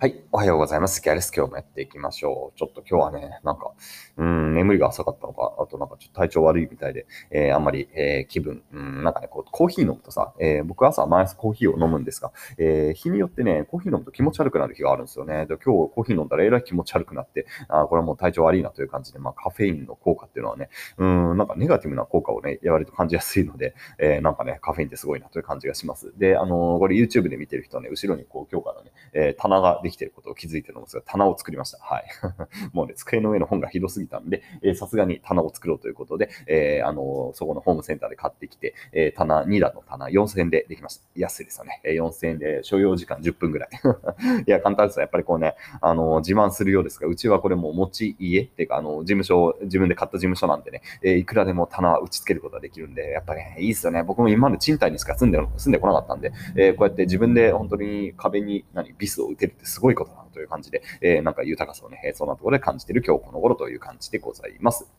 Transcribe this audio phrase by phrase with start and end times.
[0.00, 0.14] はい。
[0.30, 1.02] おはようございます。
[1.02, 2.56] ギャルス今日もやっていきましょう。
[2.56, 3.72] ちょっと今日はね、なんか、
[4.16, 15.46] うん、眠りが浅かったのか、あとなんかちょっと体調悪いみたいで、えー、あんまり、えー、気分、うん、なんかね、こう、コーヒー飲むとさ、えー、僕朝毎朝コーヒーを飲むんですが、えー、日によってね、コーヒー飲むと気持ち悪くなる日があるんですよね。
[15.46, 20.68] で今日コーヒー飲んだらえらい気持ち悪くなって、あこれはもう体調悪いなという感じで、まあカフェインの効果っていうのはね、
[20.98, 26.16] うん、なんかネガティブな効果をね、割と感じやすいので、えー、なんかね、カフェインってすごいなという感じがします。
[26.16, 31.78] で、あの、これ YouTube で見てる人はね、後ろにこう、今日からね、えー、棚がでできてることを気づいてるんですが、棚を作りました。
[31.78, 32.04] はい。
[32.72, 34.42] もうね、机の上の本がひどすぎたんで、
[34.74, 41.04] さすがに棚を作ろうということで、えー、あの、そこのホームセンターで買ってきて、えー、棚、2段の棚4000円でできました。
[41.16, 41.80] 安いですよね。
[41.84, 43.68] えー、4000円で所要時間10分ぐらい。
[44.46, 54.02] いや、簡単ですやっぱりこうね、あの、自慢するようですが、うちはこれもう持ち家っていうか、あの、事務所、自分で買った事務所なんでね、えー、いくらでも棚は打ち付けることができるんで、やっぱりね、いいですよね。
[54.02, 64.90] 僕も今まで賃貸にしか住んで住んでこなかったんで、えー、こうやって自分で本当に壁に何ビスを打てるってすすごいことだなという感じで、えー、なんか豊かさをね、そんなところで感じている今日この頃という感じでございます。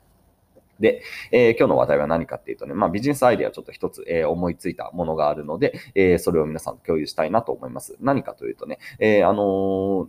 [0.80, 1.02] で、
[1.34, 7.98] えー、今日の話題は何かっていうとね、まあ、ビジネスアイデアちょっと一つ、えー、思いついたものがあるので、えー、それを皆さんと共有したいなと思います。
[8.00, 10.08] 何かというとね、えあの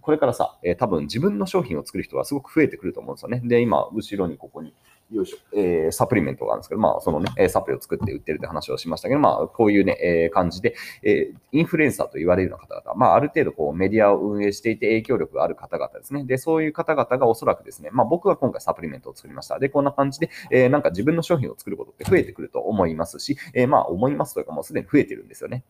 [0.00, 3.42] これからさ、え多分自分の商品を作る人はすごく増えてくると思うんですよね。
[3.44, 4.74] で、今、後ろにここに、
[5.10, 16.24] よいしょ、えー、サプリメントがあるんですけど、まあ、そのね、サプリを作って売ってるって話をしましたけど、まあ、こういうね、えー、感じで、えー、インフルエンサーと言われるような方々、まあ、ある程度こうメディアを運営していて影響力がある方々ですね。
[16.24, 19.58] で、そういう方々がおそらくですね、まあ、僕は今回サプリメントを作りました。
[19.58, 25.64] で、こんな感じで、えー、なんか自分の商品を作ることって増えてくると思いますし、えー、まあ、思いますというか、もうすでに増えてるんですよね。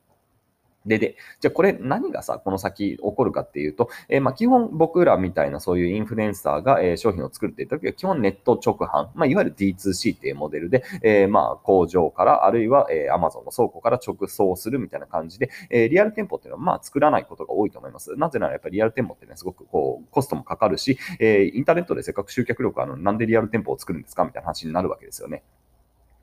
[0.89, 18.16] で、で、じゃあこれ何がさ、この先起こるかっていうと、えー、ま基本僕らみたいなそういうインフルエンサーが、え、商品を作るっていう時は基本ネット直販、まあいわゆる D2C っていうモデルで、えー、ま工場からあるいは、え、Amazon の倉庫から直送するみたいな感じで、え、リアル店舗っていうのはまあ作らないことが多いと思います。
[18.16, 24.25] なぜならやっぱりリアル店舗ってね、すごくこうコストもかかるし、え、インターネットでせっかく集客力あるのになんでリアル店舗を作るんですか？
[24.25, 25.43] みたいな話になるわけですよね。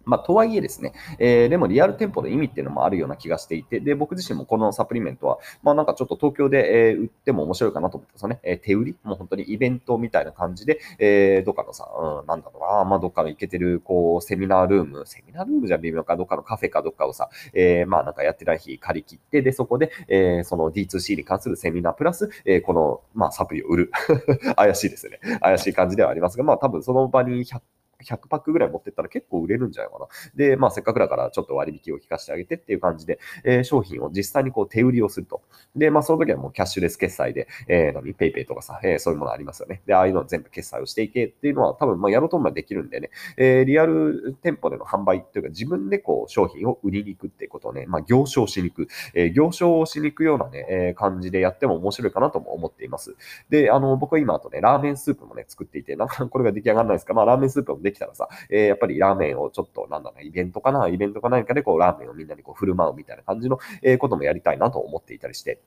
[0.05, 8.95] まあ、とはいえですね、えー、でもリアル店舗の意味っていうのもあるような気がしていて、で、僕自身もこのサプリメントは、まあなんかちょっと東京で、えー、売っても面白いかなと思ってですね、えー、手売り？
[9.03, 11.87] もう本当にイベントみたいな感じで、えー、どっかのさ、
[12.21, 23.91] うん、なんだろうな、まあどっかの行けてる、こう、セミナールーム、セミナールームじゃ微妙か、どっかのカフェかどっかをさ、えー、まあなんかやってない日借り切って、で、そこで、えー、その D2C に関するセミナープラス、えー、この、まあサプリを売る。
[24.55, 25.19] 怪しいですね。
[25.41, 27.61] 怪しい感じではありますが、まあ多分その場に100
[28.05, 30.07] 100パックぐらい持ってったら結構売れるんじゃないかな。
[30.35, 35.41] で、まあせっかくだからちょっと割引を引かせてあげてっていう感じで、えー、商品を実際にこう手売りをすると。
[35.75, 39.81] で、まあその時はもうキャッシュレス決済で、えー、何、ペイペイとかさ、えー、そういうものありますよね。
[39.85, 53.15] で、ああいうの全部決済をしていけっていうのは多分まあやろうと思えばできるんでね、えー、リアル店舗での販売っていうか自分でこう商品を売りに行くっていうことをね、まあ行商しに行く、えー、行商をしに行くようなね、えー、感じでやっても面白いかなとも思っています。
[53.49, 57.13] で、あの、僕は今あとね、ラーメンスープもね、作っていて、なんかこれが出来上がらないですか？
[57.13, 65.61] まあラーメンスープもできたらさ、えーやっぱりラーメンをちょっと、なんだろうイベントかなイベントか何かでこう、ラーメンをみんなにこう振る舞うみたいな感じの、えこともやりたいなと思っていたりして。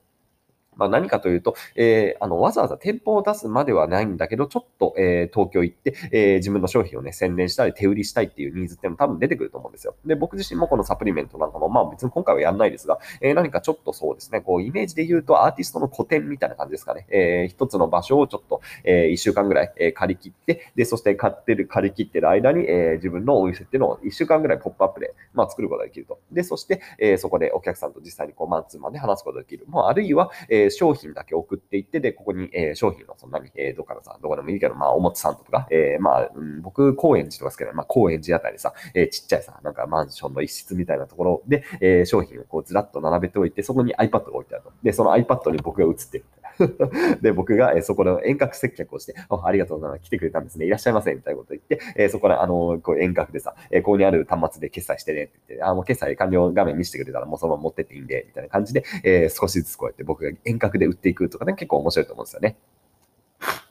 [0.79, 9.95] まあ、何かというと、えー、あの、わざわざ店舗を出すまではないんだけど、ちょっと、えー、東京行って、えー、自分の商品をね、宣伝したり、手売りしたいっていうニーズっても多分出てくると思うんですよ。
[10.05, 17.07] で、僕自身もこのサプリメントなんかも、まあ別に今回はやんないですが、えー、何かちょっとそうですね、こう、イメージで言うとアーティストの個展みたいな感じですかね。
[17.09, 26.19] えー、一つの場所をちょっと、えー、一週間ぐらい、えー、借り切って、で、そして買ってる、借り切ってる間に、えー、自分のお店っていうのを一週間ぐらいポップアップで、まあ作ることができると。
[26.31, 29.65] で、そして、えー、そこでお客さんと実際にこう、マンツーマンで話すことができる。
[29.67, 44.71] もうあるいは、えー、商品だけ送っていって、で、ここに、えー、商品のそんなに、えー、どっかのさ、どこでもいいけど、まあ、おもつさんとか、えー、まあ、うん、僕、高円寺とかですけど、まあ、高円寺あたりさ、えー、ちっちゃいさ、なんかマンションの一室みたいなところで、えー、商品をこうずらっと並べておいて、そこに iPad が置いてあると。
[44.83, 46.25] で、その iPad に僕が映ってる。
[47.21, 50.03] で、僕が、えそこの遠隔接客をして、あありがとうございます。
[50.03, 50.65] 来てくれたんですね。
[50.65, 51.13] いらっしゃいませ。
[51.13, 62.57] みたいなこと言って、えそこら、あの、こう遠隔でさ、えここにある端末で決済してねって言って、あ、もう決済完了画面見せてくれたらもうそのまま持ってっていいんで、みたいな感じで、え少しずつこうやって僕が遠隔で売っていくとかね、結構面白いと思うんですよね。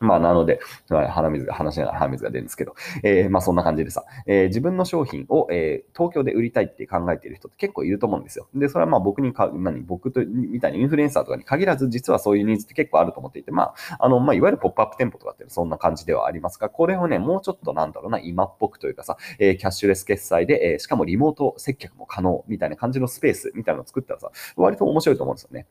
[0.01, 8.49] まあ、なので、鼻水が、話しながら鼻水が出るんですけど、えー、まあ、そんな感じでさ、えー、自分の商品を、えー、東京で売りたいって考えている人って結構いると思うんですよ。
[8.55, 25.67] で、それはまあ、僕にか、何、僕と、みたいにインフルエンサーとかに限らず、実はそういうニーズって結構あると思っていて、まあ、あの、まあ、いわゆるポップアップ店舗とかってそんな感じではありますが、これをね、もうちょっとなんだろうな、今っぽくというかさ、えー、キャッシュレス決済で、えー、しかもリモート接客も可能みたいな感じのスペースみたいなのを作ったらさ、割と面白いと思うんですよね。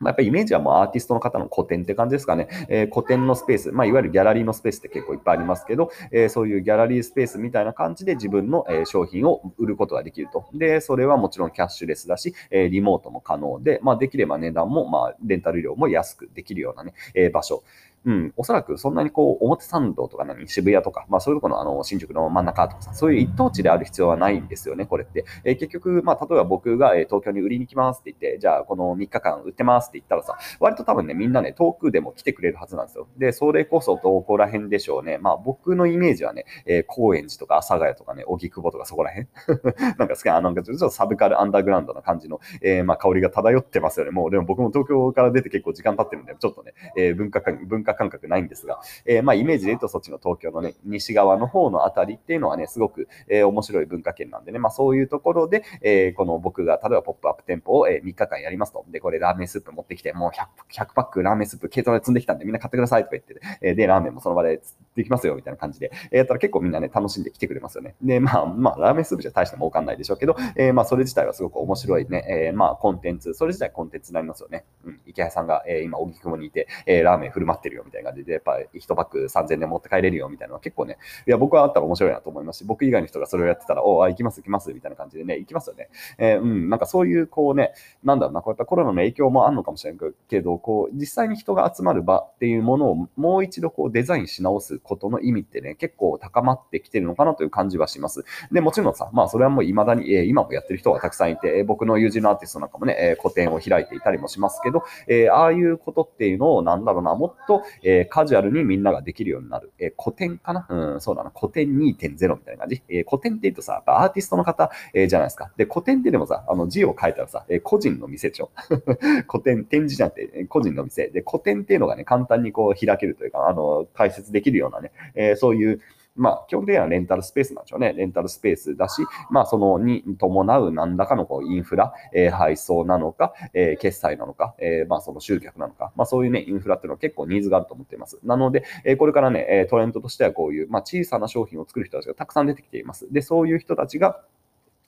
[0.00, 2.48] まあ、やっぱりイメージはもうアーティストの方の個展って感じですかね。
[2.68, 10.46] えー、個展のスペース、まあ、いわゆるギャラリーのスペースって結構いっぱいありますけど、えー、そういうギャラリースペースみたいな感じで自分の、えー、商品を売ることができると。
[10.52, 17.62] で、それはもちろんキャッシュレスだし、えリモートも可能で、まあ、できれば値段も、まあ、レンタル料も安くできるようなね、え場所。
[18.04, 25.24] うん、おそらくそんなにこう、表参道とか何、渋谷とか、まあそういうところのあの、新宿の真ん中とかさ、そういう一等地である必要はないんですよね、これって。
[25.44, 33.08] えー、結局、まあ例えば僕が、え東京に売りに来ますって言って、じゃあこの3日間売ってますって言ったらさ、割と多分ね、みんなね、遠くでも来てくれるはずなんですよ。
[33.16, 35.18] で、それこそどこら辺でしょうね。
[35.18, 39.28] まあ僕のイメージはね、えー、高円寺とか阿佐ヶ谷とかね、荻窪とかそこら辺
[39.98, 44.12] なんか好きな、なんかちょっとサブカルアンダーグラウンドな感じの、えー、まあ香りが漂ってますよね。
[44.12, 58.84] もう、でも僕も東京から出て結構時間経ってるんで、ちょっとね、えー、文化感、文化感覚ないんですが、えー、まあ、イメージで言うとそっちの東京のね、西側の方のあたりっていうのはね、すごく、えー、面白い文化圏なんでね、まあ、そういうところで、えー、この僕が、例えばポップアップ店舗を、えー、3日間やりますと。
[58.88, 64.60] で、これラーメンスープ持ってきて、もう 100, 100パックラーメンスープ軽トラで積んできたんでみんな買ってくださいとか言って、えー、で、ラーメンもその場で
[64.96, 67.94] できますよみたいな感じで、えー、やったら結構みんなね、楽しんで来てくれますよね。
[68.02, 74.64] で、まあ、まあ、ラーメンスープじゃ大して儲かんないでしょうけど、えー、まあ、それ自体はすごく面白いね、えー、まあ、コンテンツ、それ自体コンテンツになりますよね。
[74.84, 85.88] うん、池谷さんが、えー、今、荻窪にいて、えー、ラーメン振る舞ってるよみたいな感じで、やっぱ1パック3000円持って帰れるよみたいなのは結構ね、いや、僕はあったら面白いなと思いますし、僕以外の人がそれをやってたら、おあ、行きます、行きます、みたいな感じでね、行きますよね。
[86.18, 87.72] えー、うん、なんかそういう、こうね、
[88.02, 98.24] なんだろうな、こうやったコロナの影響もあるのかもしれないけど、こう、実際に人が集まる場っていうものをもう一度こうデザインし直すことの意味ってね、結構高まってきてるのかなという感じはします。
[98.52, 109.72] で、もちろんさ、まあそれはもう未だに、えー、今もやってる人がたくさんいて、え、僕の友人のアーティストなんかもね、えー、個展を開いていたりもしますけど、えああいうことっていうのを、なんだろうな、もっと、えカジュアルにみんなができるようになる。
[109.78, 110.66] え古典かな？
[110.68, 112.82] うん、そうだな、古典2.0みたいな感じ。
[112.88, 115.50] え古典って言うとさ、アーティストの方、えじゃないですか。
[115.56, 118.50] で、古典ってでもさ、あの字を書いたらさ、え個人の店でしょ。
[119.28, 121.08] 古典、展示じゃなくて、個人の店。
[121.08, 125.80] で、古典っていうのがね、簡単にこう開けるというか、あの、解説できるようなね、えそういう、
[126.16, 127.92] まあ、基本的にはレンタルスペースなんでしょうね。
[127.92, 138.18] レンタルスペースだし、まあ、そのに伴う何らかのこうインフラ、えー、配送なのか、えー、決済なのか、えー、まあ、その集客なのか、まあ、そういうね、インフラっていうのは結構ニーズがあると思っています。
[138.22, 143.12] なので、え、これからね、トレンドとしてはこういう、まあ、小さな商品を作る人たちがたくさん出てきています。
[143.12, 144.20] で、そういう人たちが、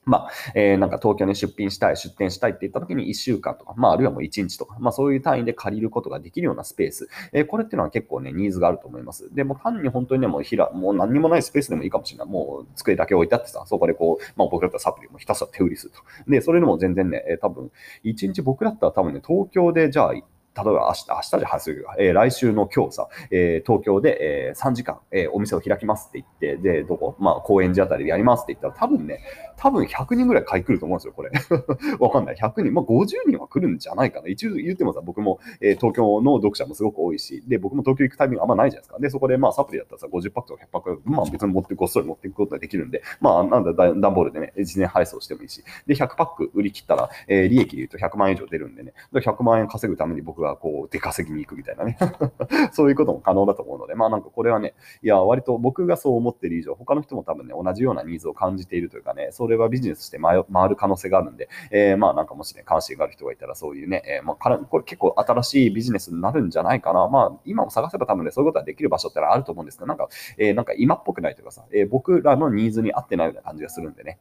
[0.07, 7.09] まあ、えー、なんか東京に出品したい、出店したいって言った時に1週間とか、まあ、あるいはもう1日とか、まあ、そういう単位で借りることができるようなスペース。
[7.33, 9.33] えー、これっていうのは結構ね、ニーズがあると思います。
[9.35, 12.27] で、も単に本当にね、もうひら、もう何にもないスペースでもいいかもしれない。
[12.27, 16.31] もう机だけ置いてあってさ、そこでこう、まあ、僕だったらサプリもひたすら手売りすると。
[16.31, 17.69] で、それでも全然ね、えー、多分、
[18.05, 20.13] 1日僕だったら多分ね、東京でじゃあ
[20.57, 24.17] 例えば明日、明日じゃ発生が、えー、来週の今日さ、えー、東京で、
[24.49, 27.15] えー、3時間、えー、お店を開きますって言って、で、どこ？
[27.19, 29.21] まあ、高円寺あたりでやりますって言ったら、多分ね、
[29.57, 31.31] 多分100人ぐらい買い来ると思うんですよ、これ。
[31.99, 32.35] わかんない。
[32.35, 34.27] 100人、まあ、50人は来るんじゃないかな。
[34.27, 38.99] 一応言ってもさ、僕も、えー、東京の読者もすごく多いし、で、僕も東京行くタイミングあんまないじゃないですか。
[38.99, 51.97] で、そこで、まあ、サプリだったらさ、50パックとか100パック、まあ、別に持って、ごっそり持っていくことができるんで、まあ、なんだ、段ボールでね、事前配送してもいいし、で、100パック売り切ったら、えー、利益で言うと100万円以上出るんでね、100万円稼ぐために僕ががこう、出稼ぎに行くみたいなね
[52.71, 67.07] そういうことも可能だと思うので、まあなんかこれはね、いや、割と僕がそう思ってる以上、他の人も多分ね、同じようなニーズを感じているというかね、それはビジネスして回る可能性があるんで、えー、まあなんかもしね、関心がある人がいたらそういうね、えー、まあからこれ結構新しいビジネスになるんじゃないかな。
[67.07, 74.19] まあ今も探せば多分ね、そういうことはできる場所ってのはあると思うんですけど、なんか、えー、なんか今っぽくないというかさ、え、僕らのニーズに合ってないような感じがするんでね。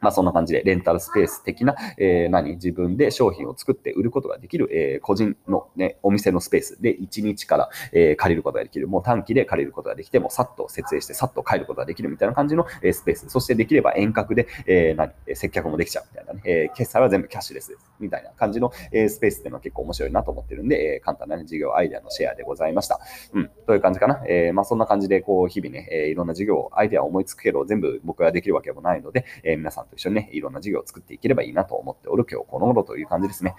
[0.00, 8.88] まあそんな感じでレンタルスペース的な、えー、何自分で商品を作って売ることができる、えー、個人のね、お店のスペースで1日から、えー、借りることができる。
[8.88, 13.28] もう短期で借りることができて、もうさっと設営してさっと帰ることができるみたいな感じの、えー、スペース。
[13.28, 17.86] そしてできれば遠隔で、えー、何接客もできちゃうみたいなね、えー、決済は全部キャッシュレスです。
[18.00, 23.00] みたいな感じの、えー、スペースっていうのは結構面白いなと思ってるんで、えー、簡単な、ね、事業アイデアのシェアでございました。
[23.32, 23.50] うん。
[23.66, 24.22] という感じかな。
[24.28, 33.54] えー、まあそんな感じで、こう、日々ね、えー、いろんな事業、アイデアを思いつくけど、全部僕ができるわけもないので、えー、皆さんと一緒にね、いろんな事業を作っていければいいなと思っておる今日この頃という感じですね。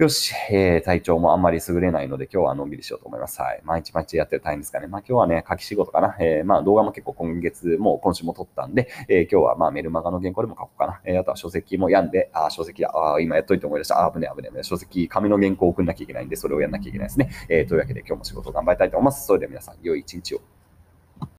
[0.00, 3.38] よし、えー、体調もあんまり優れないので、今日はのんびりしようと思います。
[3.42, 3.60] はい。
[3.64, 4.86] 毎日毎日やってる大変ですかね。
[4.86, 6.16] まあ今日はね、書き仕事かな。
[6.18, 11.02] えー、まあ動画も結構今月、も今週も撮ったんで、えー、今日はまあメルマガの原稿でも書こうかな。
[11.04, 12.90] えー、あとは書籍も読んで、あ、書籍だ。
[12.94, 14.02] あ、今やっといて思い出した。
[14.02, 14.62] あ、危ね危ね危ね。
[14.62, 17.28] 書籍、紙の原稿を送んなきゃいけないんで、それをやんなきゃいけないですね。
[17.50, 19.26] えー、というわけで今日も仕事頑張りたいと思います。
[19.26, 20.59] それでは皆さん、良い一日を。